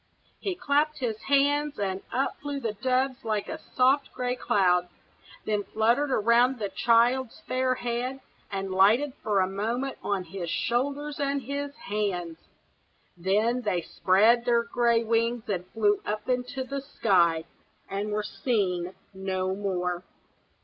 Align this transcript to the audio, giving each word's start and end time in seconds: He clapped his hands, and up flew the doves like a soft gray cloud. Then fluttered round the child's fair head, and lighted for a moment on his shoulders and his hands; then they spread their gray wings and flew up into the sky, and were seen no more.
He 0.39 0.55
clapped 0.55 0.97
his 0.97 1.21
hands, 1.27 1.77
and 1.77 2.01
up 2.11 2.39
flew 2.41 2.59
the 2.59 2.73
doves 2.73 3.23
like 3.23 3.47
a 3.47 3.59
soft 3.75 4.11
gray 4.11 4.35
cloud. 4.35 4.89
Then 5.45 5.63
fluttered 5.63 6.09
round 6.11 6.57
the 6.57 6.69
child's 6.69 7.39
fair 7.41 7.75
head, 7.75 8.19
and 8.51 8.71
lighted 8.73 9.13
for 9.21 9.41
a 9.41 9.47
moment 9.47 9.99
on 10.01 10.23
his 10.23 10.49
shoulders 10.49 11.19
and 11.19 11.43
his 11.43 11.75
hands; 11.75 12.39
then 13.15 13.61
they 13.61 13.83
spread 13.83 14.43
their 14.43 14.63
gray 14.63 15.03
wings 15.03 15.47
and 15.49 15.67
flew 15.67 16.01
up 16.03 16.27
into 16.27 16.63
the 16.63 16.81
sky, 16.81 17.43
and 17.87 18.09
were 18.09 18.23
seen 18.23 18.95
no 19.13 19.53
more. 19.55 20.03